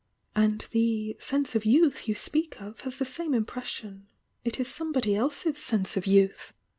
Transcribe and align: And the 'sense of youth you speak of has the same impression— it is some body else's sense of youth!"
And 0.35 0.67
the 0.71 1.15
'sense 1.19 1.53
of 1.53 1.63
youth 1.63 2.07
you 2.07 2.15
speak 2.15 2.59
of 2.59 2.79
has 2.79 2.97
the 2.97 3.05
same 3.05 3.35
impression— 3.35 4.07
it 4.43 4.59
is 4.59 4.67
some 4.67 4.91
body 4.91 5.13
else's 5.13 5.59
sense 5.59 5.95
of 5.95 6.07
youth!" 6.07 6.53